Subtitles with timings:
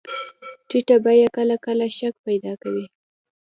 [0.67, 2.85] ټیټه بیه کله کله شک پیدا کوي.